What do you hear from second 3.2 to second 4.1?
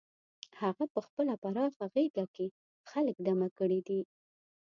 دمه کړي دي.